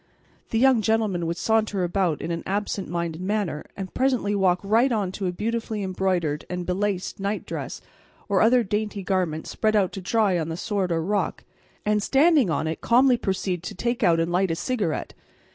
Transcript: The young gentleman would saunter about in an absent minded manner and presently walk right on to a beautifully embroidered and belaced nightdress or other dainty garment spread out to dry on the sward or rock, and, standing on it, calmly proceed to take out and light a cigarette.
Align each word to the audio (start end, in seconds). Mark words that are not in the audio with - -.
The 0.49 0.57
young 0.57 0.81
gentleman 0.81 1.27
would 1.27 1.37
saunter 1.37 1.83
about 1.83 2.23
in 2.23 2.31
an 2.31 2.41
absent 2.47 2.89
minded 2.89 3.21
manner 3.21 3.65
and 3.77 3.93
presently 3.93 4.33
walk 4.33 4.59
right 4.63 4.91
on 4.91 5.11
to 5.11 5.27
a 5.27 5.31
beautifully 5.31 5.83
embroidered 5.83 6.43
and 6.49 6.65
belaced 6.65 7.19
nightdress 7.19 7.81
or 8.27 8.41
other 8.41 8.63
dainty 8.63 9.03
garment 9.03 9.45
spread 9.45 9.75
out 9.75 9.91
to 9.91 10.01
dry 10.01 10.39
on 10.39 10.49
the 10.49 10.57
sward 10.57 10.91
or 10.91 11.03
rock, 11.03 11.43
and, 11.85 12.01
standing 12.01 12.49
on 12.49 12.65
it, 12.65 12.81
calmly 12.81 13.15
proceed 13.15 13.61
to 13.61 13.75
take 13.75 14.01
out 14.01 14.19
and 14.19 14.31
light 14.31 14.49
a 14.49 14.55
cigarette. 14.55 15.13